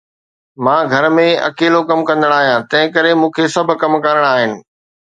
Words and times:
مان 0.63 0.81
گهر 0.91 1.05
۾ 1.17 1.27
اڪيلو 1.49 1.81
ڪم 1.89 1.99
ڪندڙ 2.09 2.31
آهيان، 2.39 2.67
تنهنڪري 2.71 3.13
مون 3.21 3.31
کي 3.39 3.45
سڀ 3.57 3.69
ڪم 3.85 3.93
ڪرڻا 4.07 4.29
آهن. 4.37 4.51